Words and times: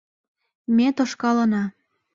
Ме 0.75 0.87
тошкалына 0.95 1.63